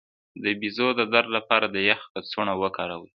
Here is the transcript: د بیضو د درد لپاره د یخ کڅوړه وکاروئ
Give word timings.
د 0.43 0.45
بیضو 0.59 0.87
د 0.99 1.01
درد 1.13 1.27
لپاره 1.37 1.65
د 1.69 1.77
یخ 1.89 1.99
کڅوړه 2.13 2.53
وکاروئ 2.61 3.09